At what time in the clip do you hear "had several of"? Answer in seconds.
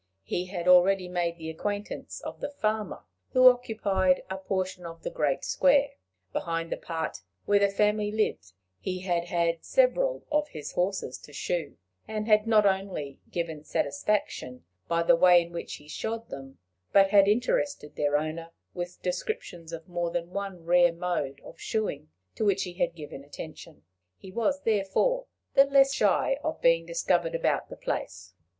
9.25-10.47